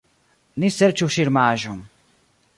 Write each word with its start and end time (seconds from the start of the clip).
Ni 0.63 0.71
serĉu 0.77 1.11
ŝirmaĵon. 1.17 1.79